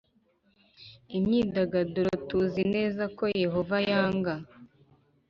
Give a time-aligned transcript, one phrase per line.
[1.17, 4.33] imyidagaduro tuzi neza ko Yehova yanga